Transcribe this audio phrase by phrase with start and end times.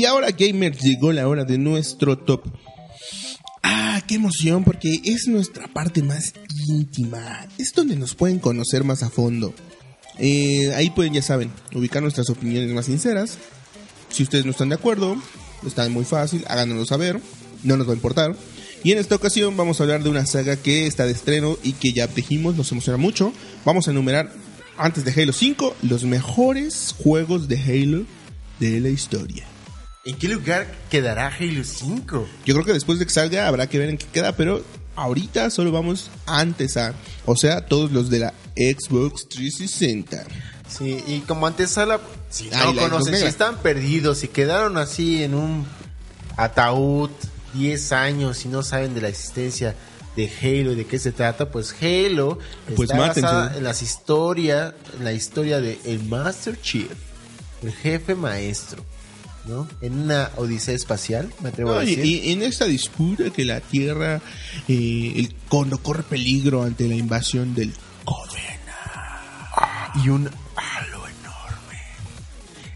[0.00, 2.44] Y ahora, gamers, llegó la hora de nuestro top.
[3.62, 6.32] Ah, qué emoción, porque es nuestra parte más
[6.68, 7.46] íntima.
[7.58, 9.52] Es donde nos pueden conocer más a fondo.
[10.18, 13.36] Eh, ahí pueden, ya saben, ubicar nuestras opiniones más sinceras.
[14.08, 15.22] Si ustedes no están de acuerdo,
[15.66, 17.20] está muy fácil, háganoslo saber,
[17.62, 18.34] no nos va a importar.
[18.82, 21.72] Y en esta ocasión vamos a hablar de una saga que está de estreno y
[21.72, 23.34] que ya dijimos, nos emociona mucho.
[23.66, 24.32] Vamos a enumerar,
[24.78, 28.06] antes de Halo 5, los mejores juegos de Halo
[28.60, 29.44] de la historia.
[30.04, 32.26] ¿En qué lugar quedará Halo 5?
[32.46, 34.62] Yo creo que después de que salga habrá que ver en qué queda, pero
[34.96, 36.94] ahorita solo vamos antes a,
[37.26, 40.24] o sea, todos los de la Xbox 360.
[40.68, 45.22] Sí, y como antesala, si Ah, no la conocen, si están perdidos y quedaron así
[45.22, 45.66] en un
[46.36, 47.10] ataúd
[47.54, 49.74] 10 años y no saben de la existencia
[50.16, 52.38] de Halo y de qué se trata, pues Halo
[52.74, 53.20] Pues está mátense.
[53.22, 56.90] basada en las historias, en la historia de el Master Chief,
[57.62, 58.84] el jefe maestro,
[59.46, 59.66] ¿no?
[59.80, 62.04] En una odisea espacial, me atrevo a No, y, decir.
[62.04, 64.20] y en esta disputa que la Tierra,
[64.68, 67.72] eh, el cono corre peligro ante la invasión del
[68.04, 68.60] Covenant.
[70.04, 71.78] y un halo enorme.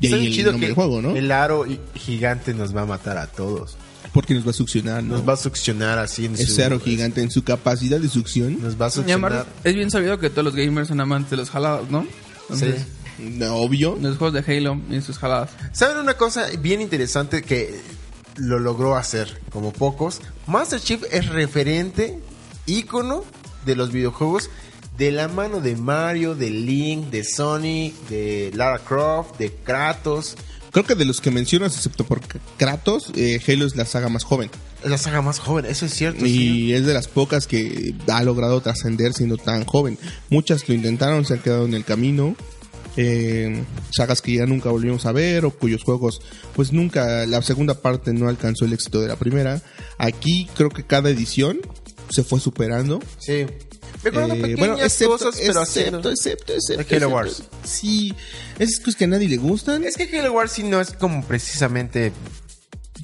[0.01, 1.17] Y Está ahí bien el chido nombre que del juego, ¿no?
[1.17, 3.77] El aro gigante nos va a matar a todos.
[4.12, 5.17] Porque nos va a succionar, ¿no?
[5.17, 8.62] Nos va a succionar así en Ese aro gigante en su capacidad de succión.
[8.62, 9.33] Nos va a succionar.
[9.33, 12.07] además, es bien sabido que todos los gamers son amantes de los jalados, ¿no?
[12.42, 12.87] Entonces, Sí.
[13.19, 13.97] No, Obvio.
[14.01, 15.51] Los juegos de Halo y sus jaladas.
[15.73, 17.80] ¿Saben una cosa bien interesante que
[18.36, 20.20] lo logró hacer como pocos?
[20.47, 22.19] Master Chief es referente,
[22.67, 23.24] ícono
[23.64, 24.51] de los videojuegos
[24.97, 30.36] de la mano de Mario, de Link, de Sonic, de Lara Croft, de Kratos.
[30.70, 32.20] Creo que de los que mencionas, excepto por
[32.57, 34.51] Kratos, eh, Halo es la saga más joven.
[34.83, 36.24] Es la saga más joven, eso es cierto.
[36.24, 36.67] sí.
[36.67, 39.98] Y es de las pocas que ha logrado trascender siendo tan joven.
[40.30, 42.36] Muchas lo intentaron, se han quedado en el camino.
[42.96, 46.20] Eh, sagas que ya nunca volvimos a ver o cuyos juegos,
[46.55, 49.60] pues nunca, la segunda parte no alcanzó el éxito de la primera.
[49.98, 51.60] Aquí creo que cada edición
[52.10, 53.00] se fue superando.
[53.18, 53.46] Sí.
[54.02, 57.14] Recuerdo Eh, pequeñas bueno, excepto, cosas, pero excepto, excepto, excepto, De Halo excepto.
[57.14, 57.42] Wars.
[57.64, 58.14] Sí,
[58.58, 59.82] esas cosas que a nadie le gustan.
[59.84, 62.12] Es que Halo Wars sí no es como precisamente...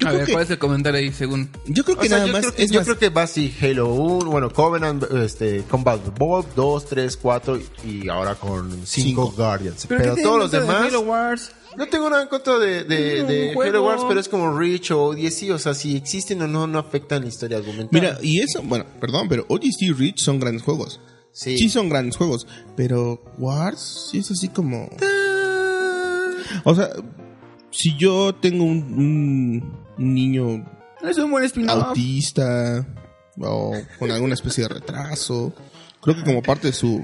[0.01, 1.49] Yo a creo ver, que- ¿cuál es el comentario ahí según?
[1.67, 3.09] Yo creo O que sea, nada yo más creo que, es yo más- creo que
[3.09, 8.69] va así Halo 1, bueno, Covenant, este, Combat Evolved 2, 3, 4 y ahora con
[8.71, 9.33] 5 Cinco.
[9.37, 9.85] Guardians.
[9.87, 10.87] Pero, ¿qué tiene todos los de demás...
[10.87, 11.51] Halo Wars.
[11.77, 13.53] No tengo nada en contra de.
[13.57, 16.79] Halo Wars, pero es como Reach o Odyssey, o sea, si existen o no, no
[16.79, 17.87] afectan la historia argumental.
[17.91, 20.99] Mira, y eso, bueno, perdón, pero Odyssey y Reach son grandes juegos.
[21.31, 21.57] sí.
[21.57, 21.69] Sí.
[21.69, 22.45] son grandes juegos,
[22.75, 24.89] pero Wars sí es así como...
[26.65, 26.89] O sea,
[27.71, 30.65] si yo tengo un, un- un niño
[31.01, 31.87] Es un buen spin-off.
[31.89, 32.85] autista
[33.39, 35.53] o con alguna especie de retraso,
[36.01, 37.03] creo que como parte de su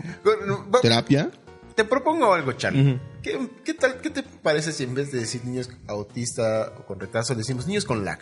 [0.81, 1.31] terapia...
[1.75, 2.99] Te propongo algo, Charlie.
[3.21, 6.99] ¿Qué, qué tal, ¿Qué te parece si en vez de decir niños autista o con
[6.99, 8.19] retraso, decimos niños con lag?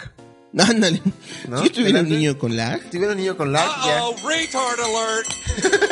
[0.58, 1.02] Ándale,
[1.50, 1.58] ¿No?
[1.60, 4.02] si yo tuviera un niño con lag, Si tuviera un niño con lag, ya.
[4.28, 5.28] retard alert!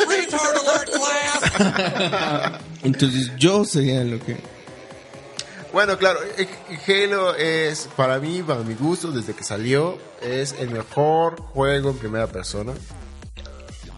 [0.08, 2.60] retard alert, class!
[2.82, 4.36] entonces yo sería lo que...
[5.74, 6.48] Bueno, claro, eh,
[6.86, 11.98] Halo es, para mí, para mi gusto, desde que salió, es el mejor juego en
[11.98, 12.72] primera persona.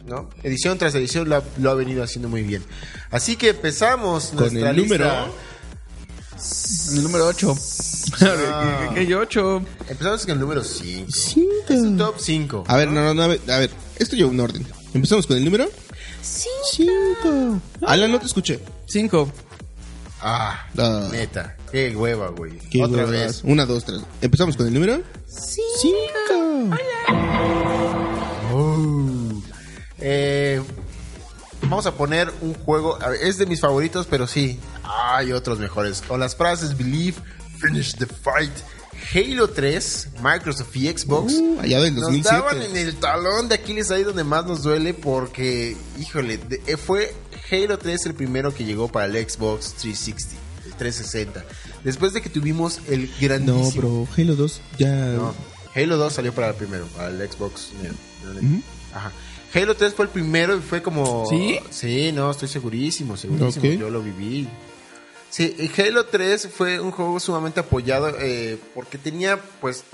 [0.07, 0.31] ¿No?
[0.43, 2.65] Edición tras edición lo ha, lo ha venido haciendo muy bien.
[3.11, 6.95] Así que empezamos Con nuestra el número- lista.
[6.97, 7.55] El número 8.
[8.23, 8.91] Ah.
[8.95, 9.63] ¿Qué, qué, qué 8?
[9.89, 11.11] Empezamos con el número 5.
[11.13, 11.51] Cinco.
[11.69, 12.65] Es un top 5.
[12.69, 14.67] A ver, no, no, no, a ver, a ver, esto lleva un orden.
[14.95, 15.69] Empezamos con el número
[16.23, 17.61] 5.
[17.83, 18.61] Alan, no te escuché.
[18.87, 19.29] 5.
[20.21, 21.09] Ah, Ah.
[21.13, 21.57] neta.
[21.71, 22.59] Qué hueva, güey.
[22.71, 23.43] ¿Qué Otra vez.
[23.45, 24.01] Una, dos, tres.
[24.23, 26.77] Empezamos con el número 5.
[28.53, 29.43] Uh.
[29.99, 30.63] Eh,
[31.63, 32.99] vamos a poner un juego.
[33.03, 36.03] a ver, es de mis favoritos, pero sí, hay otros mejores.
[36.03, 37.17] Con las frases Believe,
[37.61, 38.53] Finish the Fight,
[39.15, 41.35] Halo 3, Microsoft y Xbox.
[41.35, 42.37] Uh, allá del Nos 2007.
[42.37, 46.77] daban en el talón de Aquiles ahí donde más nos duele porque, híjole, de- eh,
[46.77, 47.15] fue
[47.51, 50.35] Halo 3 el primero que llegó para el Xbox 360,
[50.67, 51.45] el 360.
[51.85, 53.83] Después de que tuvimos el grandísimo...
[53.83, 54.95] No, bro, Halo 2 ya.
[54.95, 55.35] No,
[55.75, 57.71] Halo 2 salió para el primero, para el Xbox.
[58.93, 59.13] Ajá.
[59.55, 61.27] Halo 3 fue el primero y fue como...
[61.29, 61.59] ¿Sí?
[61.71, 63.67] Sí, no, estoy segurísimo, segurísimo.
[63.67, 63.79] Ok.
[63.79, 64.49] Yo lo viví.
[65.31, 69.85] Sí, y Halo 3 fue un juego sumamente apoyado eh, porque tenía, pues,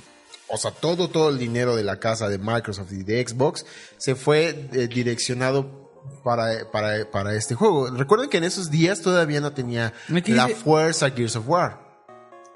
[0.49, 3.64] o sea, todo, todo el dinero de la casa de Microsoft y de Xbox
[3.99, 5.92] se fue eh, direccionado
[6.25, 7.90] para, para, para este juego.
[7.90, 11.81] Recuerden que en esos días todavía no tenía la fuerza Gears of War.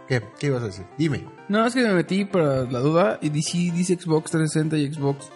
[0.08, 0.22] ¿Qué?
[0.38, 0.86] ¿Qué ibas a decir?
[0.96, 1.26] Dime.
[1.48, 5.26] No, es que me metí para la duda y dice, dice Xbox 360 y Xbox.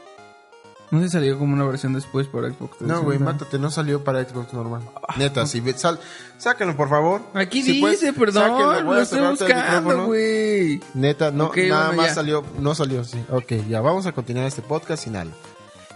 [0.93, 2.95] No si salió como una versión después para Xbox 360.
[2.95, 4.83] No, güey, mátate, no salió para Xbox normal.
[5.17, 6.01] Neta, si ve- sal,
[6.37, 7.23] sáquenlo por favor.
[7.35, 10.81] Aquí Si dice, puedes, perdón, sáquenlo, lo estoy buscando, güey.
[10.95, 12.15] Neta, no, Ok, nada bueno, más ya.
[12.15, 13.25] salió, no salió, sí.
[13.31, 15.35] Ok, ya, vamos a continuar este podcast sin algo.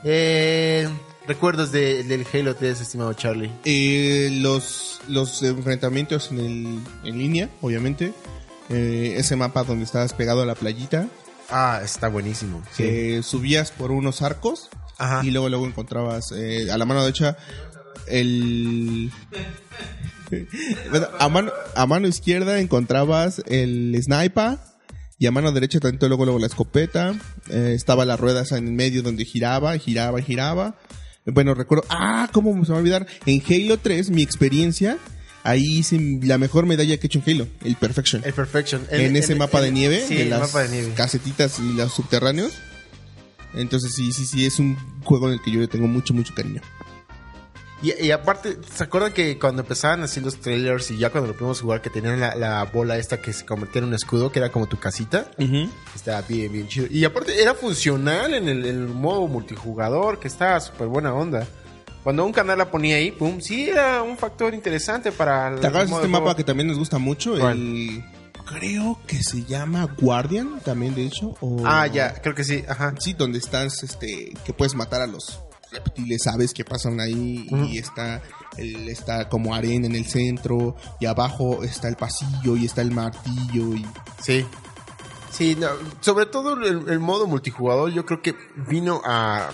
[0.05, 0.88] Eh,
[1.26, 3.50] recuerdos de- del Halo 3, estimado Charlie.
[3.65, 8.12] Eh, los, los enfrentamientos en, el, en línea, obviamente.
[8.71, 11.09] Eh, ese mapa donde estabas pegado a la playita.
[11.50, 12.62] Ah, está buenísimo.
[12.76, 15.21] que subías por unos arcos Ajá.
[15.23, 17.37] y luego luego encontrabas eh, a la mano derecha
[18.06, 19.11] el
[20.91, 24.59] Bueno, a mano a mano izquierda encontrabas el sniper
[25.19, 27.15] y a mano derecha tanto luego luego la escopeta
[27.50, 30.76] eh, estaba la rueda esa en el medio donde giraba giraba giraba
[31.26, 34.99] bueno recuerdo ah cómo se me va a olvidar en Halo 3 mi experiencia
[35.43, 38.87] ahí hice la mejor medalla que he hecho en Halo el Perfection El Perfection.
[38.91, 40.93] en, ese mapa de nieve, Sí, de las mapa de nieve.
[40.94, 42.53] casetitas y los subterráneos.
[43.55, 46.35] Entonces sí, sí, sí, es un juego en el que yo le tengo mucho, mucho
[46.35, 46.61] cariño.
[47.85, 51.35] Y, y aparte, ¿se acuerdan que cuando empezaban así los trailers y ya cuando lo
[51.37, 54.39] pudimos jugar, que tenían la, la bola esta que se convertía en un escudo, que
[54.39, 55.27] era como tu casita?
[55.95, 56.87] Estaba bien, bien chido.
[56.91, 61.47] Y aparte era funcional en el, en el modo multijugador, que estaba súper buena onda.
[62.03, 65.67] Cuando un canal la ponía ahí, pum, sí era un factor interesante para el ¿Te
[65.67, 67.37] acuerdas este mapa que también nos gusta mucho?
[67.39, 67.53] ¿Cuál?
[67.59, 68.05] El...
[68.47, 71.35] Creo que se llama Guardian, también de hecho.
[71.41, 72.95] o- Ah, ya, creo que sí, ajá.
[72.99, 75.41] Sí, donde estás, este, que puedes matar a los
[75.75, 78.23] reptiles, sabes que pasan ahí y está,
[78.56, 82.91] el, está como arena en el centro y abajo está el pasillo y está el
[82.91, 83.85] martillo y
[84.23, 84.47] Sí.
[85.31, 85.69] Sí, no,
[86.00, 88.37] sobre todo el, el modo multijugador yo creo que
[88.69, 89.50] vino a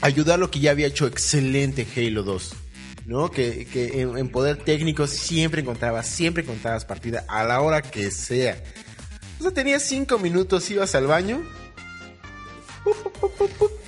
[0.00, 2.54] ayudar lo que ya había hecho excelente Halo 2.
[3.06, 3.30] ¿No?
[3.30, 8.10] Que, que en, en poder técnico siempre encontrabas, siempre encontrabas partida a la hora que
[8.10, 8.62] sea.
[9.40, 11.42] O sea, tenías cinco minutos, ibas al baño.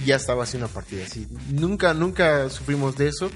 [0.00, 1.26] Y ya estaba haciendo una partida así.
[1.50, 3.31] Nunca, nunca sufrimos de eso.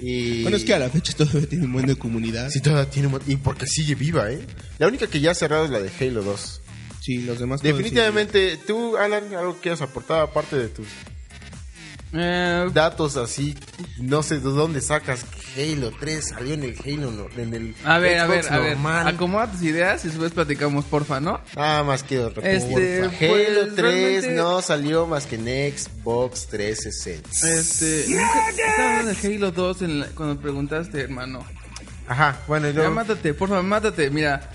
[0.00, 0.42] Y...
[0.42, 2.50] Bueno, es que a la fecha todavía tiene un buen de comunidad.
[2.50, 4.40] Sí, todavía tiene un Y porque sigue viva, ¿eh?
[4.78, 6.60] La única que ya ha cerrado es la de Halo 2.
[7.00, 10.86] Sí, los demás Definitivamente, tú, Alan, algo que quieras aportar aparte de tus
[12.14, 13.54] Eh, datos así,
[13.98, 15.24] no sé de dónde sacas
[15.54, 18.50] que Halo 3 salió en el Halo, no- en el a ver, a ver, Xbox
[18.52, 18.72] a ver.
[18.76, 19.08] normal.
[19.08, 21.38] Acomoda tus ideas y después platicamos, porfa, ¿no?
[21.54, 22.50] Nada más quiero recordar.
[22.52, 27.28] Este, Halo pues, 3 realmente- no salió más que en Xbox 360.
[27.46, 31.44] Este, estaba hablando de Halo 2 en la- cuando preguntaste, hermano.
[32.06, 34.08] Ajá, bueno, y Ya mátate, porfa, mátate.
[34.08, 34.48] Mira,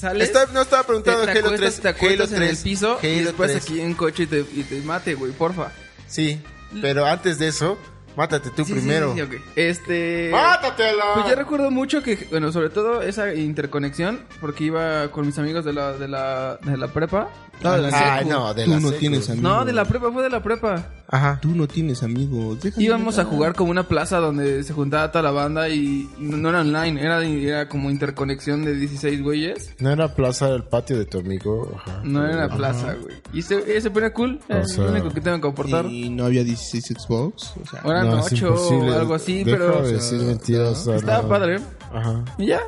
[0.00, 0.28] sales.
[0.28, 1.80] Está- no estaba te, preguntando te de Halo acuestas, 3.
[1.82, 3.64] te acuestas Halo en el 3, piso y Halo después 3.
[3.64, 5.72] aquí en coche y te, y te mate, güey, porfa.
[6.06, 6.40] Sí,
[6.80, 7.78] pero antes de eso,
[8.16, 9.12] mátate tú Sí, primero.
[9.14, 9.42] sí, sí, ok.
[9.56, 10.28] Este.
[10.32, 11.02] ¡Mátatelo!
[11.14, 15.64] Pues yo recuerdo mucho que, bueno, sobre todo esa interconexión, porque iba con mis amigos
[15.64, 17.28] de la, de la, de la prepa.
[17.64, 18.30] No, de la Ay, secu.
[18.30, 19.00] no, de Tú la no secu.
[19.00, 19.42] tienes amigos.
[19.50, 20.86] No, de la prepa, fue de la prepa.
[21.08, 21.38] Ajá.
[21.40, 22.60] Tú no tienes amigos.
[22.62, 26.36] Déjame Íbamos a jugar como una plaza donde se juntaba toda la banda y no,
[26.36, 29.70] no era online, era, era como interconexión de 16 güeyes.
[29.78, 31.72] No era plaza del patio de tu amigo.
[31.76, 32.00] Ajá.
[32.04, 33.16] No era plaza, güey.
[33.32, 35.86] Y se, se ponía cool, es sea, lo único que tengo que aportar.
[35.86, 37.52] Y no había 16 Xbox.
[37.62, 38.90] O sea, Ahora no, es 8 imposible.
[38.92, 40.80] o algo así, Deja pero de decir mentiras.
[40.80, 41.28] o sea, estaba no.
[41.28, 41.56] padre.
[41.92, 42.24] Ajá.
[42.38, 42.60] Y ya,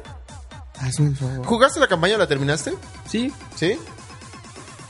[0.80, 1.46] hazme un favor.
[1.46, 2.72] ¿Jugaste la campaña o la terminaste?
[3.06, 3.32] sí.
[3.54, 3.76] ¿Sí?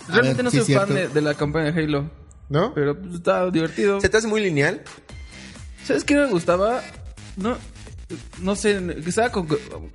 [0.09, 2.11] Realmente ver, no sí soy fan de, la campaña de Halo,
[2.49, 2.73] ¿No?
[2.75, 4.01] pero pues, estaba divertido.
[4.01, 4.83] ¿Se te hace muy lineal?
[5.85, 6.83] ¿Sabes qué me gustaba?
[7.37, 7.57] No,
[8.41, 9.47] no sé, que estaba co-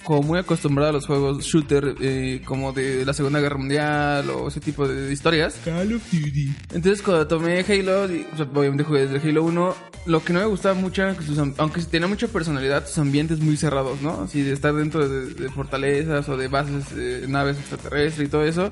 [0.04, 4.48] como muy acostumbrado a los juegos shooter eh, como de la Segunda Guerra Mundial o
[4.50, 5.56] ese tipo de historias.
[5.66, 6.54] Call of Duty.
[6.74, 9.76] Entonces cuando tomé Halo, y, o sea, obviamente jugué desde Halo 1,
[10.08, 13.40] lo que no me gustaba mucho era que sus, aunque tenía mucha personalidad, sus ambientes
[13.40, 14.22] muy cerrados, ¿no?
[14.24, 18.44] Así de estar dentro de, de fortalezas o de bases, eh, naves extraterrestres y todo
[18.44, 18.70] eso.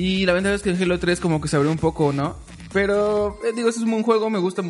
[0.00, 2.36] Y la ventaja es que en Halo 3 como que se abrió un poco, ¿no?
[2.72, 4.62] Pero, eh, digo, ese es un buen juego, me gusta,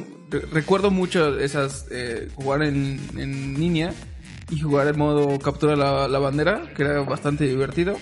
[0.52, 3.92] recuerdo mucho esas, eh, jugar en, en línea
[4.50, 7.96] y jugar el modo captura la, la bandera, que era bastante divertido.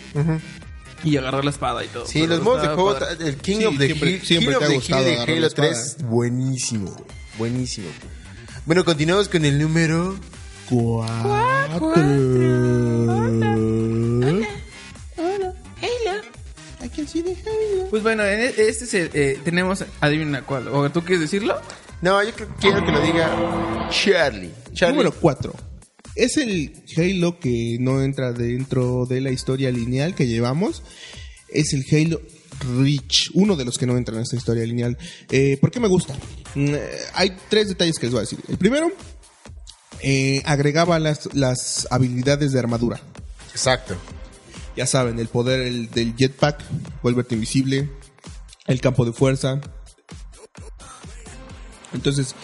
[1.05, 2.07] Y agarrar la espada y todo.
[2.07, 3.29] Sí, los modos de juego, padre.
[3.29, 5.09] el King Sí, of the siempre- Hill, siempre King te of ha the gustado Hill
[5.27, 5.69] de Halo espada.
[5.69, 7.05] 3, buenísimo, güey.
[7.39, 7.89] Buenísimo.
[8.67, 10.17] Bueno, continuamos con el número...
[10.69, 11.93] Cuatro.
[17.09, 17.89] Así de Halo.
[17.91, 20.69] Pues bueno, en e- este eh, tenemos, adivina cuál.
[20.69, 21.61] ¿O tú quieres decirlo?
[22.03, 24.51] No, yo creo- quiero que lo diga Charlie.
[24.75, 24.97] Charlie.
[24.99, 25.55] Número 4.
[26.15, 30.83] Es el Halo que no entra dentro de la historia lineal que llevamos.
[31.49, 32.21] Es el Halo
[32.79, 34.99] Reach, uno de los que no entran en esta historia lineal.
[35.31, 36.15] Eh, ¿Por qué me gusta?
[36.55, 36.81] Mm, eh,
[37.15, 38.39] hay tres detalles que les voy a decir.
[38.49, 38.91] El primero,
[40.03, 43.01] eh, agregaba las, las habilidades de armadura.
[43.53, 43.97] Exacto.
[44.79, 46.63] Ya saben, el poder el del jetpack,
[47.03, 47.91] vuélvete invisible,
[48.69, 49.61] el campo de fuerza.
[51.93, 52.37] Entonces,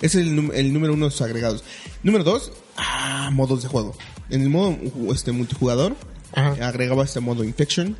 [0.00, 1.64] ese es el, el número uno de sus agregados.
[2.04, 3.96] Número dos, ah, modos de juego.
[4.28, 4.78] En el modo
[5.12, 5.96] este, multijugador,
[6.32, 6.68] Ajá.
[6.68, 7.96] agregaba este modo Infection,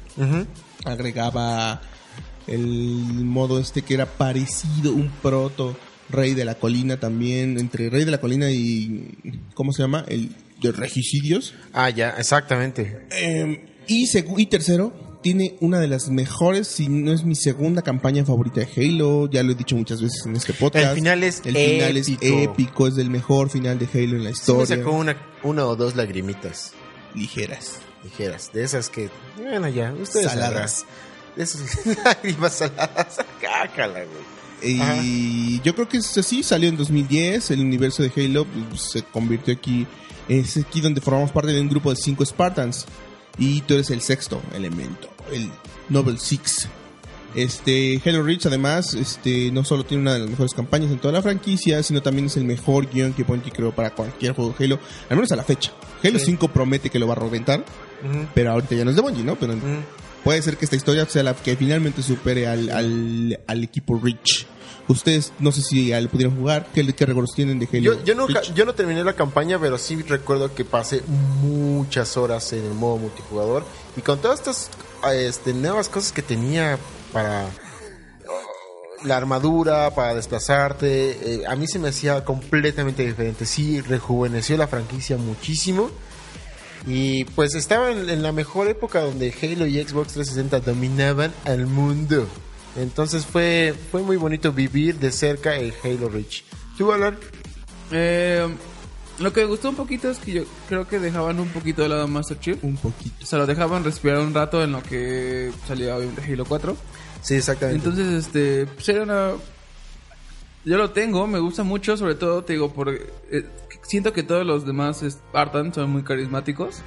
[0.85, 1.83] agregaba
[2.47, 5.77] el modo este que era parecido, un proto
[6.11, 9.19] Rey de la Colina también, entre Rey de la Colina y,
[9.55, 10.05] ¿cómo se llama?
[10.07, 10.31] El
[10.61, 11.55] de Regicidios.
[11.73, 13.09] Ah, ya, exactamente.
[13.11, 14.93] Eh, y, y tercero,
[15.23, 19.29] tiene una de las mejores, si no es mi segunda campaña favorita de Halo.
[19.31, 20.87] Ya lo he dicho muchas veces en este podcast.
[20.91, 22.87] El final es El final es épico.
[22.87, 24.77] es el mejor final de Halo en la Sí me historia.
[24.77, 26.73] sacó una, una o dos lagrimitas
[27.15, 27.81] Ligeras.
[28.05, 28.51] ligeras.
[28.53, 30.73] De esas que, bueno, ya, ustedes Saladas.
[30.87, 30.97] sabrán.
[31.37, 33.19] De esas lágrimas saladas.
[33.41, 34.41] Cácala, güey.
[34.63, 39.03] Y yo creo que es así, salió en 2010, el universo de Halo pues, se
[39.03, 39.87] convirtió aquí,
[40.29, 42.85] es aquí donde formamos parte de un grupo de cinco Spartans
[43.41, 45.51] y tú eres el sexto elemento, el
[45.89, 46.69] Noble Six.
[47.35, 51.13] Este Halo Reach además, este no solo tiene una de las mejores campañas en toda
[51.13, 54.65] la franquicia, sino también es el mejor guion que Bungie creó para cualquier juego de
[54.65, 54.79] Halo,
[55.09, 55.73] al menos a la fecha.
[56.05, 57.65] Halo 5 promete que lo va a reventar,
[58.35, 59.37] pero ahorita ya no es de Bungie, ¿no?
[59.37, 59.55] Pero
[60.25, 64.47] puede ser que esta historia sea la que finalmente supere al, al, al equipo Reach.
[64.89, 66.67] Ustedes, no sé si ya le pudieron jugar.
[66.75, 67.95] ¿Qué, qué recuerdos tienen de Halo?
[67.95, 68.55] Yo, yo nunca, Reach?
[68.55, 71.03] yo no terminé la campaña, pero sí recuerdo que pasé
[71.41, 73.65] muchas horas en el modo multijugador
[73.97, 74.71] y con todas estas
[75.12, 76.79] este, nuevas cosas que tenía
[77.12, 77.49] para
[79.05, 83.47] la armadura, para desplazarte, eh, a mí se me hacía completamente diferente.
[83.47, 85.91] Sí, rejuveneció la franquicia muchísimo.
[86.87, 91.67] Y pues estaba en, en la mejor época donde Halo y Xbox 360 dominaban al
[91.67, 92.27] mundo.
[92.77, 96.45] Entonces fue, fue muy bonito vivir de cerca el Halo Reach.
[96.79, 97.19] ¿Tú, Alan?
[97.91, 98.47] Eh,
[99.19, 101.89] lo que me gustó un poquito es que yo creo que dejaban un poquito de
[101.89, 102.62] lado Master Chief.
[102.62, 103.15] Un poquito.
[103.23, 106.77] O sea, lo dejaban respirar un rato en lo que salía obviamente Halo 4.
[107.23, 107.87] Sí, exactamente.
[107.87, 109.33] Entonces, este, pues era una...
[110.65, 113.47] Yo lo tengo, me gusta mucho, sobre todo, te digo, porque eh,
[113.83, 116.83] siento que todos los demás Spartans son muy carismáticos.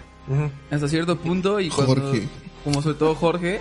[0.72, 2.28] Hasta cierto punto y cuando Jorge.
[2.64, 3.60] como sobre todo Jorge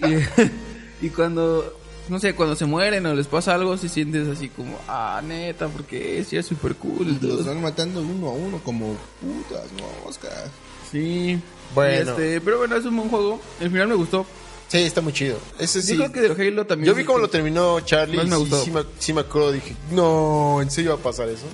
[0.00, 0.04] y,
[1.00, 4.78] y cuando no sé cuando se mueren o les pasa algo si sientes así como
[4.88, 8.94] ah neta porque es ya es súper cool Los van matando uno a uno como
[9.20, 9.64] putas
[10.04, 10.50] moscas.
[10.90, 11.38] sí
[11.74, 12.10] Bueno.
[12.10, 14.26] Este, pero bueno es un buen juego el final me gustó
[14.66, 15.38] Sí, está muy chido.
[15.58, 15.92] Ese sí.
[15.96, 18.38] yo creo que del Halo también Yo vi cómo lo terminó Charlie Más me y
[18.40, 18.64] gustó.
[18.64, 21.44] sí, me, sí me acuerdo, dije, no, ¿en serio va a pasar eso?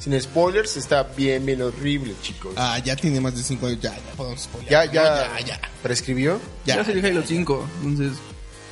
[0.00, 2.52] Sin spoilers, está bien, bien horrible, chicos.
[2.56, 3.80] Ah, ya tiene más de 5 años.
[3.80, 4.70] Ya, ya podemos spoiler.
[4.70, 5.60] ya, No, ya, ya, ya.
[5.82, 6.40] prescribió.
[6.64, 8.18] ya, Ya, es el Halo 5 entonces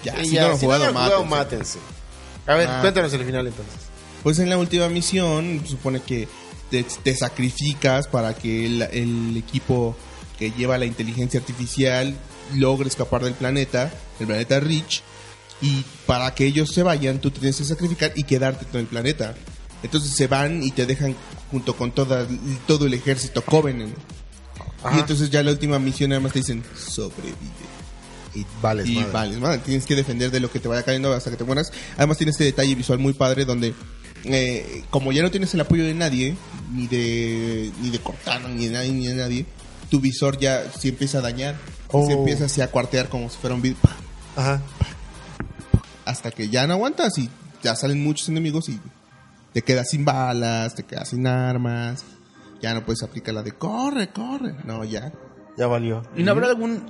[0.04, 0.20] ya.
[0.20, 1.78] Y Si ya, no lo han si jugado, mátense.
[2.46, 2.80] A ver, Ah.
[2.80, 3.74] cuéntanos el final entonces.
[4.22, 6.28] Pues en la última misión supone que
[6.70, 9.96] te, te sacrificas para que el, el equipo
[10.38, 12.14] que lleva la inteligencia artificial
[12.54, 15.02] logre escapar del planeta, el planeta Rich,
[15.60, 19.34] y para que ellos se vayan tú tienes que sacrificar y quedarte en el planeta.
[19.82, 21.16] Entonces se van y te dejan
[21.50, 22.26] junto con toda,
[22.66, 23.94] todo el ejército Covenant.
[24.82, 24.96] Ajá.
[24.96, 27.36] Y entonces ya la última misión nada más te dicen sobrevive.
[28.34, 29.10] Y vales, Y madre.
[29.12, 31.70] vales, madre, tienes que defender de lo que te vaya cayendo hasta que te mueras.
[31.96, 33.74] Además tiene este detalle visual muy padre donde
[34.24, 36.36] eh, como ya no tienes el apoyo de nadie,
[36.72, 39.46] ni de ni de Cortana, ni de nadie, ni de nadie,
[39.90, 41.56] tu visor ya se empieza a dañar.
[41.88, 42.06] Oh.
[42.06, 43.74] Se empieza así a cuartear como si fuera un vid
[44.34, 44.62] Ajá.
[46.04, 47.28] hasta que ya no aguantas y
[47.62, 48.80] ya salen muchos enemigos y
[49.52, 52.04] te quedas sin balas, te quedas sin armas.
[52.62, 54.54] Ya no puedes aplicar la de corre, corre.
[54.64, 55.12] No, ya.
[55.58, 56.02] Ya valió.
[56.16, 56.82] y no habrá algún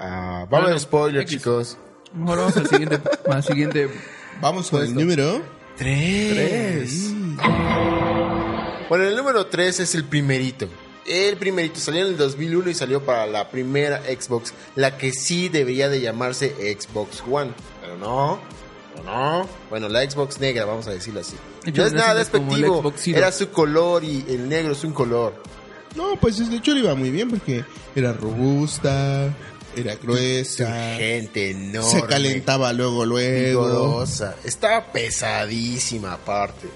[0.00, 1.30] Ah, va a haber Bueno, spoiler, X.
[1.36, 1.78] chicos.
[2.14, 2.98] mejor vamos al siguiente
[3.30, 3.90] al siguiente
[4.40, 5.42] Vamos con el número
[5.76, 7.12] Tres.
[8.88, 10.68] Bueno, el número 3 es el primerito.
[11.06, 15.48] El primerito salió en el 2001 y salió para la primera Xbox, la que sí
[15.48, 18.40] debería de llamarse Xbox One, pero no,
[18.92, 19.48] pero no.
[19.70, 21.36] Bueno, la Xbox negra, vamos a decirlo así.
[21.74, 25.42] No es nada despectivo, era su color y el negro es un color.
[25.96, 27.64] No, pues de hecho le iba muy bien porque
[27.94, 29.34] era robusta,
[29.76, 31.90] era gruesa, Gente enorme.
[32.00, 33.64] se calentaba luego, luego.
[33.66, 34.36] vigorosa.
[34.44, 36.68] Estaba pesadísima aparte.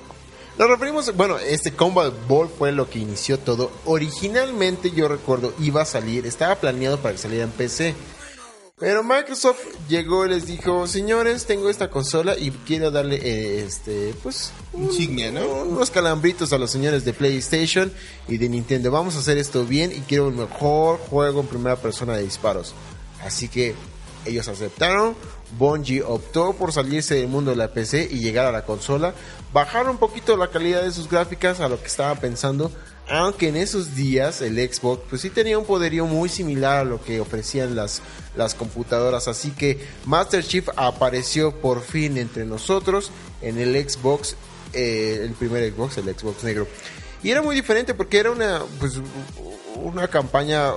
[0.59, 3.73] Nos referimos, bueno, este Combat Ball fue lo que inició todo.
[3.87, 7.95] Originalmente yo recuerdo iba a salir, estaba planeado para que saliera en PC.
[8.77, 14.13] Pero Microsoft llegó y les dijo, señores, tengo esta consola y quiero darle, eh, este,
[14.21, 15.47] pues, un- Insignia, ¿no?
[15.63, 17.93] unos calambritos a los señores de PlayStation
[18.27, 18.91] y de Nintendo.
[18.91, 22.75] Vamos a hacer esto bien y quiero el mejor juego en primera persona de disparos.
[23.25, 23.77] Así que
[24.27, 25.15] ellos aceptaron.
[25.57, 29.15] Bungie optó por salirse del mundo de la PC y llegar a la consola.
[29.53, 32.73] Bajaron un poquito la calidad de sus gráficas a lo que estaba pensando.
[33.09, 37.03] Aunque en esos días el Xbox pues sí tenía un poderío muy similar a lo
[37.03, 38.01] que ofrecían las,
[38.35, 39.29] las computadoras.
[39.29, 43.11] Así que Master Chief apareció por fin entre nosotros
[43.43, 44.37] en el Xbox,
[44.73, 46.67] eh, el primer Xbox, el Xbox negro.
[47.23, 48.95] Y era muy diferente porque era una, pues,
[49.77, 50.73] una campaña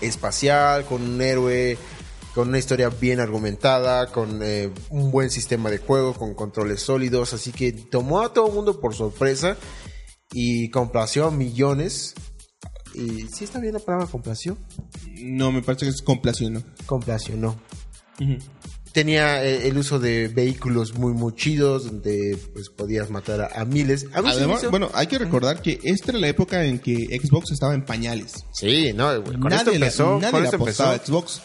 [0.00, 1.78] espacial, con un héroe,
[2.34, 7.34] con una historia bien argumentada, con eh, un buen sistema de juego, con controles sólidos,
[7.34, 9.56] así que tomó a todo el mundo por sorpresa
[10.32, 12.14] y complació a millones.
[12.94, 14.58] Y sí está bien la palabra complació.
[15.20, 16.62] No, me parece que es complación, ¿no?
[16.86, 17.58] Complació, no.
[18.92, 23.64] Tenía eh, el uso de vehículos muy muy chidos donde pues podías matar a, a
[23.64, 24.06] miles.
[24.12, 27.74] A Además, bueno, hay que recordar que esta era la época en que Xbox estaba
[27.74, 28.44] en pañales.
[28.52, 30.94] sí, no, con nadie esto empezó, nadie con esto empezó.
[30.94, 31.40] Xbox.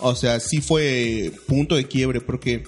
[0.00, 2.64] O sea, sí fue punto de quiebre porque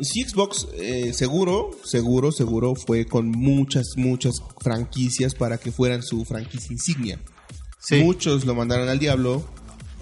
[0.00, 6.24] sí Xbox eh, seguro, seguro, seguro fue con muchas, muchas franquicias para que fueran su
[6.24, 7.18] franquicia insignia.
[7.80, 7.96] Sí.
[8.02, 9.44] Muchos lo mandaron al diablo,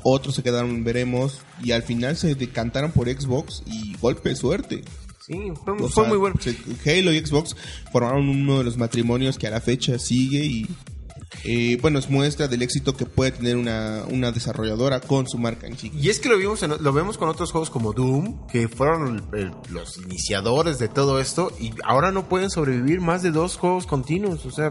[0.02, 4.84] otros se quedaron veremos y al final se decantaron por Xbox y golpe de suerte.
[5.26, 6.36] Sí, fue, O fue sea, muy bueno.
[6.84, 7.56] Halo y Xbox
[7.92, 10.68] formaron uno de los matrimonios que a la fecha sigue y
[11.42, 15.68] eh, bueno, es muestra del éxito que puede tener una, una desarrolladora con su marca
[15.68, 16.00] insignia.
[16.02, 19.24] Y es que lo vimos, en- lo vemos con otros juegos como Doom, que fueron
[19.70, 24.46] los iniciadores de todo esto, y ahora no pueden sobrevivir más de dos juegos continuos.
[24.46, 24.70] O sea,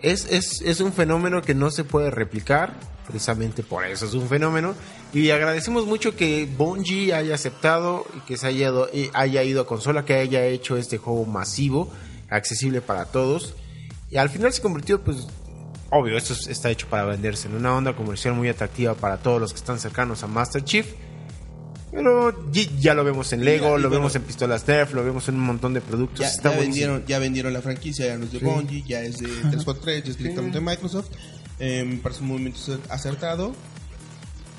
[0.00, 2.74] es, es, es un fenómeno que no se puede replicar,
[3.06, 4.74] precisamente por eso es un fenómeno.
[5.12, 8.72] Y agradecemos mucho que Bungie haya aceptado y que se haya,
[9.12, 11.90] haya ido a consola, que haya hecho este juego masivo,
[12.30, 13.54] accesible para todos.
[14.10, 15.26] Y al final se convirtió, pues,
[15.94, 19.40] obvio, esto es- está hecho para venderse en una onda comercial muy atractiva para todos
[19.40, 20.86] los que están cercanos a Master Chief.
[21.92, 23.90] Pero ya, ya lo vemos en Lego, lo bueno.
[23.90, 26.20] vemos en pistolas Nerf, lo vemos en un montón de productos.
[26.20, 26.86] Ya, está ya buenísimo.
[26.94, 28.44] vendieron, ya vendieron la franquicia, ya no es de Sí.
[28.44, 31.06] Bungie, ya es de 343, ya es directamente de Microsoft.
[31.60, 33.54] Eh, me parece un movimiento acertado.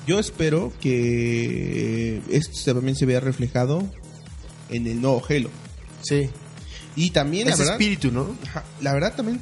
[0.06, 3.82] Yo espero que esto también se vea reflejado
[4.70, 5.50] en el nuevo Halo.
[6.00, 6.30] Sí.
[6.94, 8.34] Y también, la Ese verdad, espíritu, ¿no?
[8.80, 9.40] La verdad también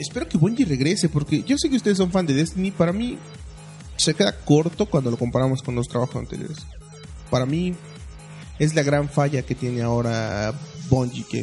[0.00, 3.18] espero que Bungie regrese porque yo sé que ustedes son fan de Destiny, para mí
[3.96, 6.58] se queda corto cuando lo comparamos con los trabajos anteriores.
[7.30, 7.74] Para mí
[8.58, 10.52] es la gran falla que tiene ahora
[10.88, 11.42] Bungie que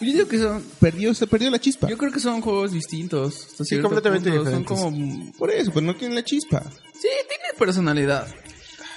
[0.00, 0.62] Yo digo que son.
[0.80, 1.88] perdió se perdió la chispa.
[1.88, 3.48] Yo creo que son juegos distintos.
[3.64, 4.50] Sí, completamente punto.
[4.50, 4.78] Son diferentes.
[5.24, 5.32] como.
[5.38, 6.62] Por eso, pues no tiene la chispa.
[6.94, 8.26] Sí, tiene personalidad.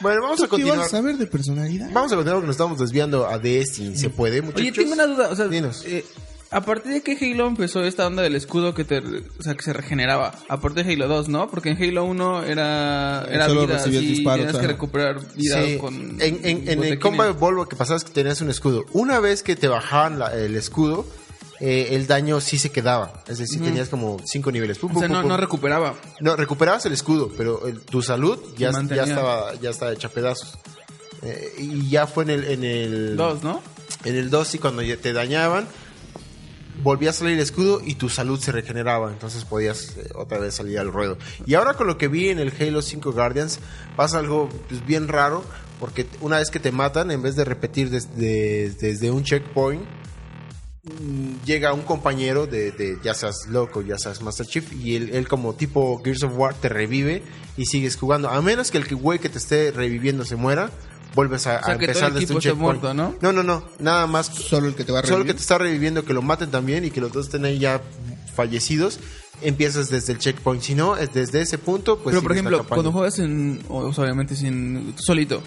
[0.02, 0.78] Bueno, vamos ¿Tú a qué continuar.
[0.80, 1.90] vas a saber de personalidad?
[1.94, 3.96] Vamos a continuar porque nos estamos desviando a Destiny.
[3.96, 4.62] ¿Se puede, muchachos?
[4.62, 5.30] Oye, tengo una duda.
[5.30, 5.84] O sea, Dinos.
[5.86, 6.04] eh,
[6.52, 9.64] a partir de que Halo empezó esta onda del escudo que te, o sea, que
[9.64, 10.34] se regeneraba.
[10.50, 11.50] Aparte de Halo 2, ¿no?
[11.50, 15.64] Porque en Halo 1 era, era Solo vida, recibías sí, disparos, Tenías que recuperar vida
[15.66, 16.22] Sí, con.
[16.22, 17.00] en, en, en el.
[17.00, 18.86] Combat Volvo que pasaba es que tenías un escudo.
[18.92, 21.06] Una vez que te bajaban la- el escudo,
[21.62, 23.24] eh, el daño sí se quedaba.
[23.28, 24.78] Es decir, tenías como cinco niveles.
[24.80, 25.96] Pum, O sea, pum, no, pum, no recuperaba.
[26.20, 30.58] No, recuperabas el escudo, pero el- tu salud ya, estaba ya estaba hecha pedazos.
[31.24, 33.62] Eh, y ya fue en el en el Dos, ¿no?
[34.06, 35.68] en el 2 y cuando ya te dañaban
[36.84, 40.56] volvía a salir el escudo y tu salud se regeneraba, entonces podías eh, otra vez
[40.56, 41.18] salir al ruedo.
[41.46, 43.60] Y ahora con lo que vi en el Halo 5 Guardians
[43.96, 45.44] pasa algo pues, bien raro
[45.80, 49.82] porque una vez que te matan en vez de repetir desde, desde un checkpoint
[50.84, 55.28] mm, llega un compañero de, ya seas loco, ya seas Master Chief, y él, él
[55.28, 57.24] como tipo Gears of War te revive
[57.58, 58.30] y sigues jugando.
[58.30, 60.70] A menos que el güey que te esté reviviendo se muera,
[61.16, 62.62] vuelves a, O sea, a que empezar el desde un checkpoint.
[62.82, 63.16] muerto, ¿no?
[63.22, 64.28] No, no, no, nada más.
[64.28, 65.36] Solo el que te va a Solo que revivir.
[65.36, 67.82] te está reviviendo, que lo maten también y que los dos estén ahí ya
[68.36, 69.00] fallecidos.
[69.42, 70.62] Empiezas desde el checkpoint.
[70.62, 72.14] Si no, es desde ese punto, pues.
[72.14, 73.62] Pero por ejemplo, cuando juegas en.
[73.70, 74.94] O sea, obviamente sin.
[74.98, 75.42] solito.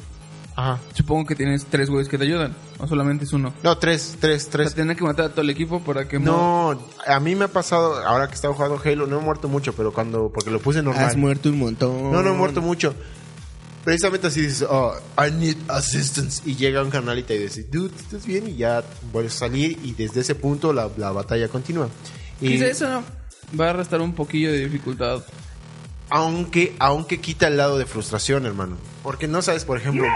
[0.56, 0.78] Ajá.
[0.94, 2.54] Supongo que tienes tres güeyes que te ayudan.
[2.78, 3.52] O solamente es uno.
[3.64, 4.74] No, tres, tres, O sea, tres.
[4.74, 6.18] tener que matar a todo el equipo para que.
[6.20, 9.72] No, a mí me ha pasado, ahora que estaba jugando Halo, no he muerto mucho,
[9.74, 11.04] pero cuando, porque lo puse normal.
[11.04, 12.12] Has muerto un montón.
[12.12, 12.94] No, no he muerto mucho.
[13.84, 16.42] Precisamente así dices, oh, I need assistance.
[16.46, 18.48] Y llega un canal y te dice, dude, ¿estás bien?
[18.48, 21.88] Y ya vuelves a salir y desde ese punto la, la batalla continúa.
[22.40, 23.04] Y Quizá eso no
[23.60, 25.22] va a restar un poquillo de dificultad.
[26.08, 28.76] aunque, aunque quita el lado de frustración, hermano.
[29.02, 30.06] Porque no sabes, por ejemplo,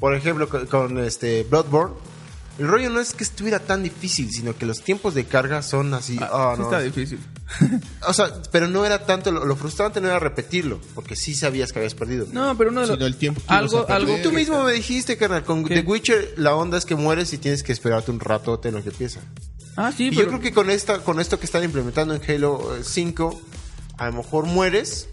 [0.00, 1.94] por ejemplo, con, con, este Bloodborne,
[2.58, 5.94] el rollo no es que estuviera tan difícil, sino que los tiempos de carga son
[5.94, 6.18] así.
[6.20, 7.20] Ah, oh, sí no, está es- difícil.
[8.08, 11.72] O sea, pero no era tanto, lo, lo frustrante no era repetirlo, porque sí sabías
[11.72, 12.26] que habías perdido.
[12.32, 12.96] No, pero uno de los...
[12.96, 14.16] Sino el tiempo que ibas algo, algo...
[14.22, 15.74] Tú mismo me dijiste, carnal, con ¿Qué?
[15.82, 18.82] The Witcher la onda es que mueres y tienes que esperarte un ratote en lo
[18.82, 19.20] que empieza.
[19.76, 20.22] Ah, sí, Y pero...
[20.22, 23.40] yo creo que con esta, con esto que están implementando en Halo eh, 5,
[23.98, 25.08] a lo mejor mueres,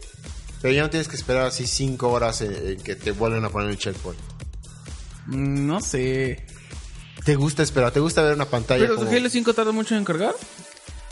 [0.62, 3.50] pero ya no tienes que esperar así 5 horas en, en que te vuelven a
[3.50, 4.20] poner el checkpoint.
[5.28, 6.46] Mm, No sé.
[7.24, 7.92] ¿Te gusta esperar?
[7.92, 8.82] ¿Te gusta ver una pantalla?
[8.86, 10.34] Pero como- Halo 5 tarda mucho en cargar.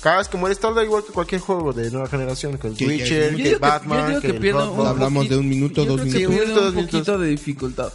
[0.02, 3.08] Cada vez que mueres tarda igual que cualquier juego de nueva generación, que el Witcher,
[3.08, 6.02] que el que- Batman, digo que, el un Hablamos poquito- de un minuto, yo dos
[6.02, 6.36] creo que minutos.
[6.38, 7.22] pierde un dos un poquito minutos.
[7.22, 7.94] de dificultad.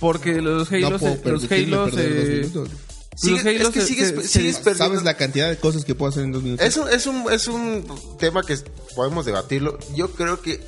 [0.00, 2.32] Porque los Halo, No puedo los permitirme Halo perder dos se...
[2.34, 2.68] minutos.
[3.16, 4.84] Sigue- los Halo es que se- sigues, se- se- sigues perdiendo.
[4.84, 6.66] ¿Sabes la cantidad de cosas que puedo hacer en dos minutos?
[6.66, 7.84] Es un, es, un, es un
[8.18, 8.56] tema que
[8.94, 9.78] podemos debatirlo.
[9.94, 10.60] Yo creo que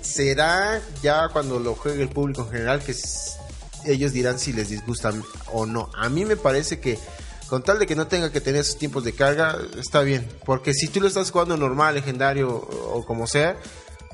[0.00, 3.32] será ya cuando lo juegue el público en general que s-
[3.84, 5.90] ellos dirán si les disgustan o no.
[5.94, 6.98] A mí me parece que
[7.48, 10.28] con tal de que no tenga que tener esos tiempos de carga, está bien.
[10.44, 13.56] Porque si tú lo estás jugando normal, legendario o, como sea,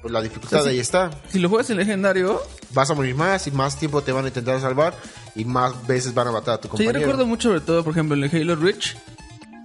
[0.00, 0.76] pues la dificultad O sea, sí.
[0.76, 1.10] ahí está.
[1.30, 2.40] Si lo juegas en legendario,
[2.72, 4.94] Vas a morir más y más tiempo te van a intentar salvar
[5.34, 6.98] y más veces van a matar a tu o sea, yo compañero.
[7.00, 8.96] recuerdo mucho sobre todo, por ejemplo, en el Halo Reach,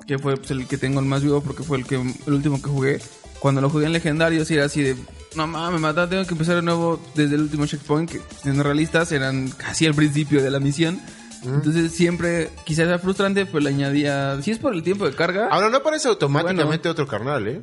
[0.08, 2.62] que fue pues, el que tengo el más vivo porque fue el que el último
[2.62, 3.02] que jugué.
[3.40, 4.96] Cuando lo jugué en legendario, sí era así de,
[5.36, 8.64] no mames, me mataron, tengo que empezar de nuevo desde el último checkpoint, que en
[8.64, 11.00] realistas eran casi al principio de la misión.
[11.44, 15.48] Entonces siempre, quizás era frustrante, pero le añadía, si es por el tiempo de carga,
[15.50, 17.62] Ahora no parece automáticamente otro carnal, ¿eh?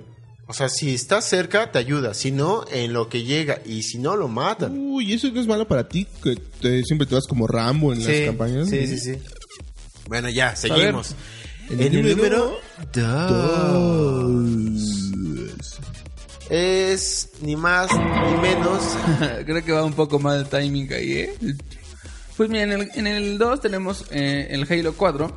[0.49, 2.15] O sea, si estás cerca, te ayuda.
[2.15, 3.61] Si no, en lo que llega.
[3.67, 4.79] Y si no, lo matan.
[4.79, 8.05] Uy, eso no es malo para ti, que te- siempre te vas como Rambo en
[8.05, 8.69] las campañas.
[8.69, 9.15] Sí, sí, sí.
[10.09, 11.17] Bueno, ya, seguimos.
[11.69, 12.61] En En el el número
[12.95, 13.07] número
[14.27, 14.83] dos.
[16.49, 18.83] Es ni más ni menos.
[19.47, 21.35] Creo que va un poco mal el timing ahí, ¿eh?
[22.37, 25.33] Pues mira, en el, en el 2 tenemos eh, el Halo 4,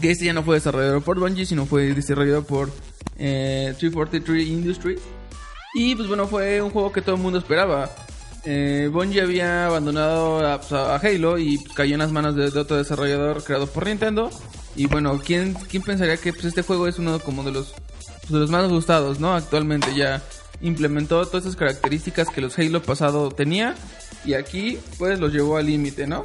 [0.00, 2.70] que este ya no fue desarrollado por Bungie, sino fue desarrollado por
[3.18, 5.00] eh, 343 Industries.
[5.74, 7.90] Y pues bueno, fue un juego que todo el mundo esperaba.
[8.44, 12.58] Eh, Bungie había abandonado a, pues, a Halo y cayó en las manos de, de
[12.58, 14.30] otro desarrollador creado por Nintendo.
[14.74, 17.74] Y bueno, ¿quién, quién pensaría que pues, este juego es uno como de los,
[18.20, 19.34] pues, de los más gustados, ¿no?
[19.34, 20.22] Actualmente ya
[20.60, 23.76] implementó todas esas características que los Halo pasado tenía
[24.28, 26.24] y aquí pues los llevó al límite, ¿no?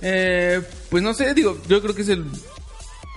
[0.00, 2.24] Eh, pues no sé, digo, yo creo que es el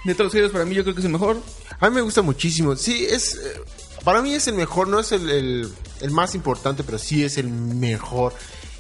[0.06, 1.42] de todos los Halos para mí yo creo que es el mejor.
[1.80, 2.76] A mí me gusta muchísimo.
[2.76, 3.36] Sí, es.
[3.36, 3.62] eh,
[4.04, 4.88] Para mí es el mejor.
[4.88, 5.70] No es el, el-
[6.02, 8.34] el más importante, pero sí es el mejor.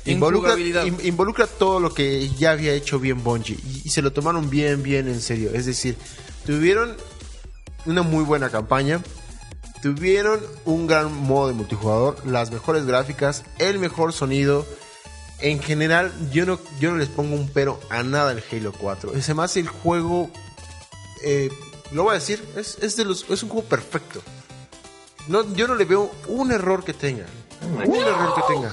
[0.06, 0.54] Involucra,
[0.86, 3.56] in- involucra todo lo que ya había hecho bien Bungie.
[3.56, 5.49] Y, y se lo tomaron bien, bien en serio.
[5.54, 5.97] Es decir,
[6.45, 6.95] tuvieron
[7.88, 9.01] una muy buena campaña.
[9.82, 12.26] Tuvieron un gran modo de multijugador.
[12.26, 13.44] Las mejores gráficas.
[13.60, 14.66] El mejor sonido.
[15.40, 19.22] En general, yo no, yo no les pongo un pero a nada al Halo 4.
[19.22, 20.32] Se me hace el juego
[21.24, 21.50] eh,
[21.92, 24.22] lo voy a decir, es, es, de los, es un juego perfecto.
[25.28, 27.26] No, yo no le veo un error que tenga.
[27.64, 28.72] Un error que tenga.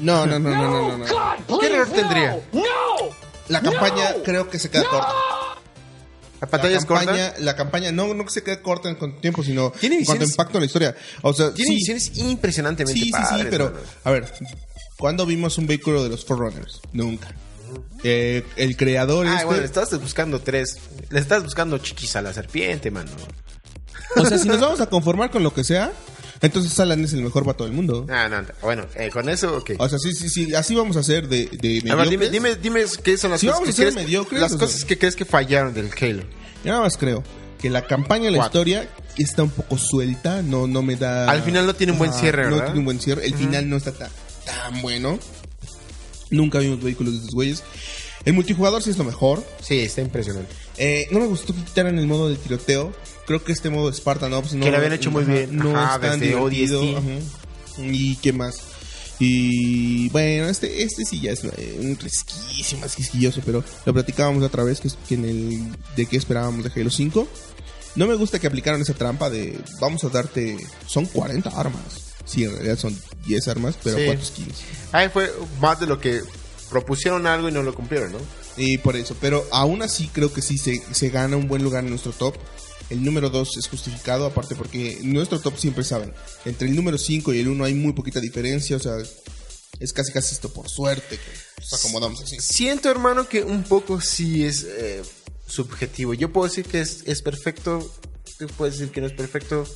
[0.00, 1.58] No, no, no, no, no, no, no.
[1.58, 2.40] ¿Qué error tendría?
[3.48, 5.12] La campaña creo que se queda corta.
[6.46, 7.04] ¿La pantalla la es corta?
[7.04, 10.04] campaña, la campaña no, no que se quede corta en cuanto tiempo, sino Tiene en
[10.04, 10.96] cuanto impacto en la historia.
[11.22, 13.72] O sea, Tiene sí, visiones impresionantemente sí, sí, sí, pero
[14.04, 14.32] a ver,
[14.96, 16.80] ¿cuándo vimos un vehículo de los Forerunners?
[16.92, 17.34] Nunca.
[18.04, 20.78] Eh, el creador Ah, este, bueno, le estás buscando tres.
[21.10, 23.10] Le estás buscando chiquis a la serpiente, mano.
[24.16, 25.92] o sea, si nos vamos a conformar con lo que sea,
[26.42, 28.06] entonces Alan es el mejor vato del mundo.
[28.10, 28.48] Ah, no, no.
[28.62, 29.72] Bueno, eh, con eso, ok.
[29.78, 32.32] O sea, sí, sí, sí, así vamos a hacer de, de A ver, dime, mediocres.
[32.32, 34.58] dime, dime qué son las Si cosas vamos que a ser crees, mediocres, las o
[34.58, 34.66] sea.
[34.66, 36.22] cosas que crees que fallaron del Halo.
[36.64, 37.22] Yo nada más creo
[37.60, 38.60] que la campaña, la Cuatro.
[38.60, 41.30] historia está un poco suelta, no, no me da.
[41.30, 42.64] Al final no tiene un buen cierre, No ¿verdad?
[42.66, 43.24] tiene un buen cierre.
[43.26, 44.10] El final no está tan,
[44.44, 45.18] tan bueno.
[46.30, 47.62] Nunca vimos vehículos de estos güeyes.
[48.26, 49.42] El multijugador sí es lo mejor.
[49.62, 50.52] Sí, está impresionante.
[50.76, 52.92] Eh, no me gustó que quitaran el modo de tiroteo.
[53.24, 55.56] Creo que este modo de Spartan Ops no, Que lo habían hecho muy bien.
[55.56, 56.82] No Ajá, es tan divertido.
[56.98, 57.08] Ajá.
[57.78, 58.58] Y qué más.
[59.18, 64.42] Y bueno, este, este sí ya es eh, un resquísimo, más quisquilloso, pero lo platicábamos
[64.42, 67.26] otra vez que, que en el de qué esperábamos de Halo 5.
[67.94, 70.56] No me gusta que aplicaron esa trampa de vamos a darte.
[70.86, 72.14] Son 40 armas.
[72.24, 74.04] Sí, en realidad son 10 armas, pero Sí.
[74.04, 74.58] 4 skins.
[74.92, 76.22] Ahí fue más de lo que
[76.70, 78.18] propusieron algo y no lo cumplieron, ¿no?
[78.56, 81.84] Y por eso, pero aún así creo que sí se, se gana un buen lugar
[81.84, 82.36] en nuestro top.
[82.88, 86.12] El número 2 es justificado, aparte porque nuestro top siempre saben,
[86.44, 88.94] entre el número 5 y el 1 hay muy poquita diferencia, o sea,
[89.80, 92.36] es casi casi esto por suerte que nos acomodamos así.
[92.40, 95.02] Siento, hermano, que un poco sí es eh,
[95.46, 96.14] subjetivo.
[96.14, 97.92] Yo puedo decir que es, es perfecto,
[98.38, 99.66] tú puedes decir que no es perfecto.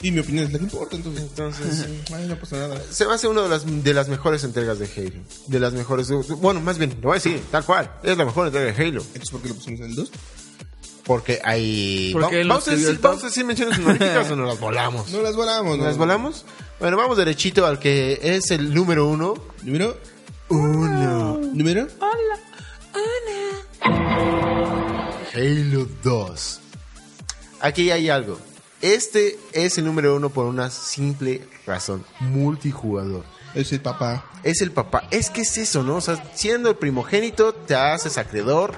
[0.00, 1.22] Y mi opinión es la que importa, entonces.
[1.22, 2.80] Entonces, Ay, no pasa nada.
[2.90, 5.22] se me hace una de las, de las mejores entregas de Halo.
[5.46, 6.08] De las mejores.
[6.40, 7.92] Bueno, más bien, lo voy a decir, tal cual.
[8.02, 9.02] Es la mejor entrega de Halo.
[9.02, 10.10] Entonces, ¿por qué lo pusimos en el 2?
[11.04, 12.10] Porque hay...
[12.12, 15.08] Porque vamos, a decir, vamos a decir menciones honoríficas o nos las volamos.
[15.12, 16.44] No las volamos, ¿Nos las volamos?
[16.78, 19.34] Bueno, vamos derechito al que es el número uno.
[19.62, 19.98] Número.
[20.48, 21.38] Uno.
[21.52, 21.88] Número.
[25.34, 26.60] Halo 2.
[27.60, 28.38] Aquí hay algo.
[28.82, 32.04] Este es el número uno por una simple razón.
[32.20, 33.24] Multijugador.
[33.54, 34.24] Es el papá.
[34.42, 35.06] Es el papá.
[35.10, 35.96] Es que es eso, ¿no?
[35.96, 38.74] O sea, siendo el primogénito, te haces acreedor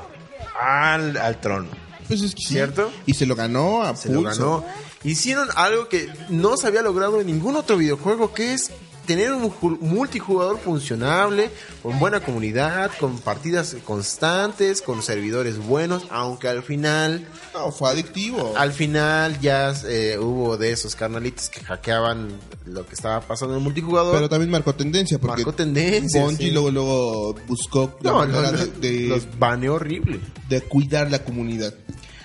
[0.61, 1.69] al, al trono.
[2.07, 2.55] Pues es que sí.
[2.55, 2.93] ¿Cierto?
[3.07, 4.65] Y se lo ganó a Se lo ganó.
[5.05, 8.73] Hicieron algo que no se había logrado en ningún otro videojuego, que es
[9.07, 11.51] tener un ju- multijugador funcionable,
[11.83, 18.55] con buena comunidad, con partidas constantes, con servidores buenos, aunque al final No, fue adictivo.
[18.57, 22.29] Al final ya eh, hubo de esos carnalitos que hackeaban
[22.67, 24.15] lo que estaba pasando en el multijugador.
[24.15, 26.51] Pero también marcó tendencia porque Marcó tendencia, Bungie sí.
[26.53, 30.21] luego, luego buscó la no, manera no, de, no, de- los baneó horrible.
[30.49, 31.75] de cuidar la comunidad.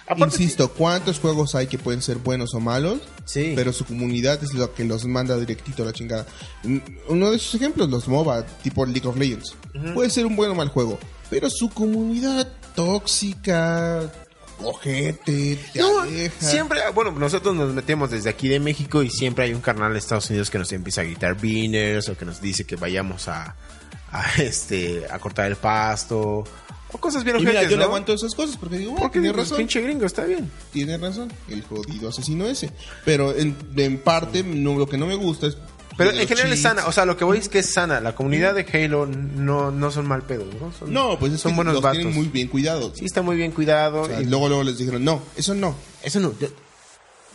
[0.10, 3.00] Aparte Insisto, ¿cuántos juegos hay que pueden ser buenos o malos?
[3.26, 3.54] Sí.
[3.56, 6.26] Pero su comunidad es lo que los manda directito a la chingada.
[7.08, 9.56] Uno de esos ejemplos, los MOBA, tipo League of Legends.
[9.94, 10.98] Puede ser un buen o mal juego,
[11.30, 14.12] pero su comunidad tóxica,
[14.64, 16.34] ojete, te No, aleja.
[16.40, 20.00] siempre, bueno, nosotros nos metemos desde aquí de México y siempre hay un carnal de
[20.00, 23.56] Estados Unidos que nos empieza a gritar beaners o que nos dice que vayamos a,
[24.12, 26.44] a, este a cortar el pasto
[26.92, 27.88] o cosas bien mira, ojetes, yo le ¿no?
[27.90, 29.58] aguanto esas cosas porque digo, bueno, Porque tiene razón.
[29.58, 30.50] pinche gringo, está bien.
[30.72, 32.72] Tiene razón, el jodido asesino ese.
[33.06, 35.58] Pero en, en parte, no, lo que no me gusta es.
[35.98, 38.00] Pero en general es sana, o sea, lo que voy es que es sana.
[38.00, 40.72] La comunidad de Halo no, no son mal pedos, ¿no?
[40.72, 41.98] Son, No, pues es son que buenos los vatos.
[41.98, 42.94] tienen muy bien cuidados.
[42.98, 44.04] Sí, está muy bien cuidado.
[44.04, 45.76] O sea, y luego, luego les dijeron, no, eso no.
[46.02, 46.34] Eso no.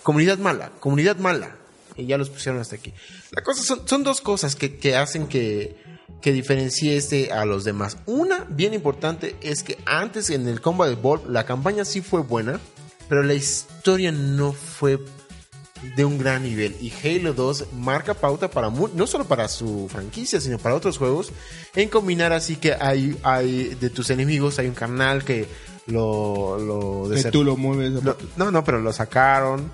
[0.03, 1.57] comunidad mala, comunidad mala.
[1.97, 2.93] Y ya los pusieron hasta aquí.
[3.31, 5.77] La cosa son, son dos cosas que, que hacen que,
[6.25, 7.99] que diferencie este a los demás.
[8.07, 12.59] Una, bien importante, es que antes en el Combat Evolve la campaña sí fue buena,
[13.11, 14.99] pero la historia no fue
[15.97, 16.75] de un gran nivel.
[16.81, 21.31] Y Halo 2 marca pauta para no solo para su franquicia, sino para otros juegos,
[21.75, 25.47] en combinar así que hay, hay de tus enemigos, hay un canal que
[25.89, 28.03] lo, lo Que deser- tú lo mueves.
[28.03, 29.71] lo- no, no, pero lo sacaron.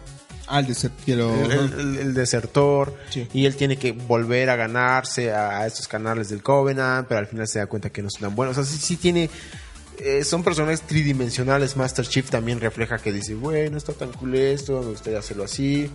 [1.45, 2.97] El, el- el desertor.
[3.11, 3.29] Sí.
[3.33, 7.27] Y él tiene que volver a ganarse a, a estos canales del Covenant, pero al
[7.27, 8.59] final se da cuenta que no son tan buenos.
[8.59, 9.31] O sea, sí, sí tiene.
[9.99, 11.77] eh, son personajes tridimensionales.
[11.77, 15.91] Master Chief también refleja que dice, bueno, está tan cool esto, me gustaría hacerlo así.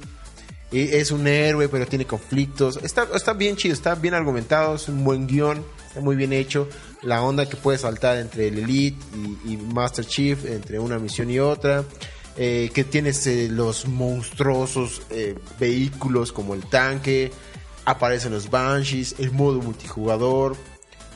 [0.72, 2.80] Y es un héroe, pero tiene conflictos.
[2.84, 6.68] Está, está bien chido, está bien argumentado, es un buen guion, está muy bien hecho.
[7.04, 8.98] La onda que puede saltar entre el Elite
[9.46, 11.84] y, y Master Chief, entre una misión y otra.
[12.38, 17.32] Eh, que tienes eh, los monstruosos eh, vehículos como el tanque,
[17.86, 20.58] aparecen los Banshees, el modo multijugador,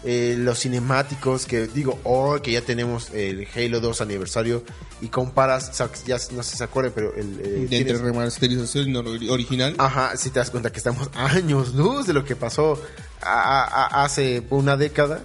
[0.05, 4.63] eh, los cinemáticos que digo, oh, que ya tenemos el Halo 2 aniversario
[5.01, 8.95] y comparas, o sea, ya no sé si se acuerdan, pero el, de entre remasterización
[9.29, 9.75] original.
[9.77, 12.81] Ajá, si te das cuenta que estamos años luz de lo que pasó
[13.21, 15.21] a- a- a- hace una década.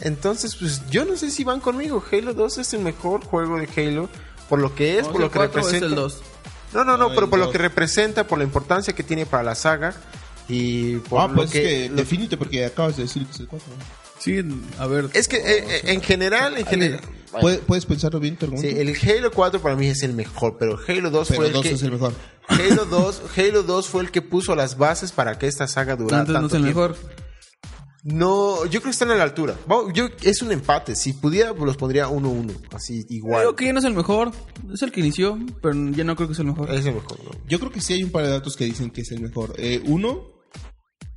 [0.00, 2.02] Entonces, pues yo no sé si van conmigo.
[2.10, 4.08] Halo 2 es el mejor juego de Halo
[4.48, 5.86] por lo que es, O por lo que cuatro es representa.
[5.86, 6.22] el dos.
[6.72, 9.26] No, no, no, Ah, pero el por lo que representa, por la importancia que tiene
[9.26, 9.94] para la saga
[10.48, 13.40] y por ah, lo pues que, que, lo- defínite porque acabas de decir que es
[13.40, 13.66] el 4.
[14.18, 14.42] Sí,
[14.78, 15.08] a ver.
[15.12, 17.00] es que eh, eh, en general, en general,
[17.40, 18.68] ¿Puedes, puedes pensarlo bien tu argumento?
[18.70, 21.52] sí, el Halo 4 para mí es el mejor, pero Halo 2 pero fue el
[21.52, 22.12] 2 que es el mejor.
[22.48, 26.20] Halo 2, Halo 2 fue el que puso las bases para que esta saga durara
[26.22, 26.80] Entonces no es tanto el tiempo.
[26.80, 27.23] mejor.
[28.04, 29.58] No, yo creo que están a la altura.
[29.66, 30.94] Vamos, Yo, es un empate.
[30.94, 32.54] Si pudiera, pues los pondría 1-1.
[32.72, 33.40] Así, igual.
[33.40, 34.30] Creo que ya no es el mejor.
[34.72, 36.70] Es el que inició, pero ya no creo que es el mejor.
[36.70, 37.30] Es el mejor, ¿no?
[37.48, 39.54] Yo creo que sí hay un par de datos que dicen que es el mejor.
[39.56, 40.20] Eh, uno,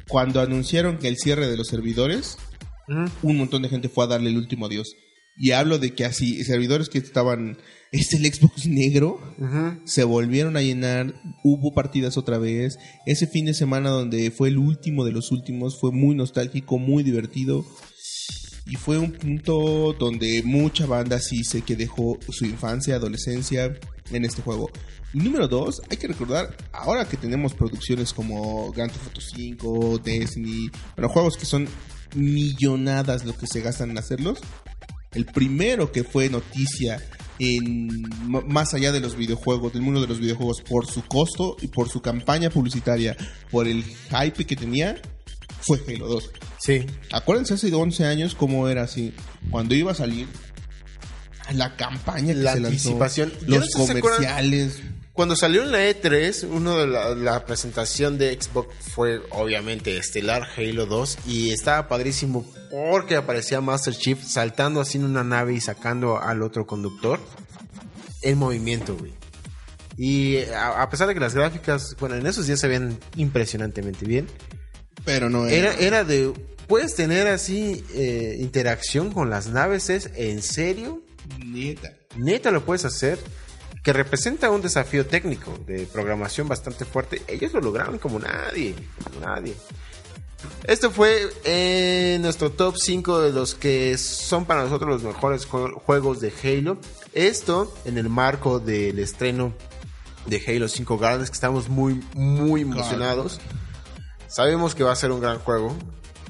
[0.08, 2.38] cuando anunciaron que el cierre de los servidores,
[3.21, 4.95] un montón de gente fue a darle el último adiós.
[5.38, 7.58] Y hablo de que así, servidores que estaban,
[7.91, 9.21] es el Xbox negro,
[9.86, 12.80] se volvieron a llenar, hubo partidas otra vez.
[13.06, 17.04] Ese fin de semana donde fue el último de los últimos, fue muy nostálgico, muy
[17.04, 17.65] divertido.
[18.65, 23.73] Y fue un punto donde mucha banda sí sé que dejó su infancia, adolescencia
[24.12, 24.69] en este juego.
[25.13, 30.02] Y número dos, hay que recordar, ahora que tenemos producciones como Grand Theft Auto 5,
[30.04, 31.67] Destiny, bueno, juegos que son
[32.13, 34.39] millonadas lo que se gastan en hacerlos.
[35.18, 37.02] El primero que fue noticia
[37.40, 41.70] en más allá de los videojuegos, del mundo de los videojuegos, por su costo y
[41.70, 43.18] por su campaña publicitaria,
[43.50, 45.02] por el hype que tenía,
[45.62, 46.32] fue Halo 2.
[46.60, 46.86] Sí.
[47.12, 49.12] Acuérdense hace 11 años cómo era así.
[49.50, 50.28] Cuando iba a salir
[51.52, 53.34] la campaña que La se lanzó, anticipación.
[53.48, 54.82] Los no comerciales.
[55.18, 60.48] Cuando salió en la E3, uno de la, la presentación de Xbox fue obviamente estelar
[60.56, 65.60] Halo 2 y estaba padrísimo porque aparecía Master Chief saltando así en una nave y
[65.60, 67.20] sacando al otro conductor.
[68.22, 69.12] en movimiento, güey.
[69.98, 74.06] Y a, a pesar de que las gráficas, bueno, en esos días se veían impresionantemente
[74.06, 74.28] bien,
[75.04, 75.74] Pero no era.
[75.74, 76.32] era, era de,
[76.68, 81.02] puedes tener así eh, interacción con las naves, ¿es en serio?
[81.44, 81.94] Neta.
[82.18, 83.18] Neta lo puedes hacer,
[83.88, 87.21] que representa un desafío técnico de programación bastante fuerte.
[87.26, 89.56] Ellos lo lograron como nadie, como nadie.
[90.65, 95.71] Esto fue eh, nuestro top 5 de los que son para nosotros los mejores jue-
[95.73, 96.78] juegos de Halo.
[97.13, 99.54] Esto en el marco del estreno
[100.26, 103.39] de Halo 5 Gardens, que estamos muy, muy emocionados.
[104.28, 105.73] Sabemos que va a ser un gran juego,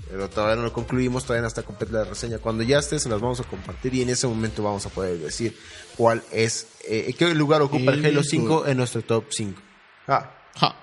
[0.09, 2.37] pero todavía no lo concluimos, todavía no está completa la reseña.
[2.39, 5.17] Cuando ya esté, se las vamos a compartir y en ese momento vamos a poder
[5.19, 5.57] decir
[5.97, 8.29] cuál es, eh, qué lugar ocupa el Halo Eso.
[8.31, 9.61] 5 en nuestro top 5.
[10.07, 10.75] Ah, Ja.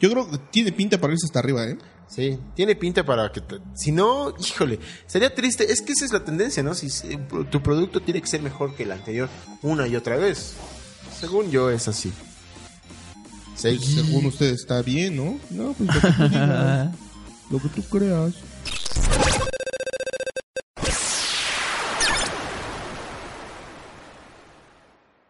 [0.00, 1.78] Yo creo que tiene pinta para irse hasta arriba, ¿eh?
[2.08, 3.40] Sí, tiene pinta para que...
[3.40, 5.70] te- si no, híjole, sería triste.
[5.72, 6.74] Es que esa es la tendencia, ¿no?
[6.74, 7.16] Si, si
[7.50, 9.28] tu producto tiene que ser mejor que el anterior
[9.62, 10.54] una y otra vez.
[11.18, 12.12] Según yo es así.
[13.54, 13.78] Sí.
[13.78, 15.38] Según usted está bien, ¿no?
[15.50, 15.88] No, pues
[17.52, 18.32] Logo tu creas.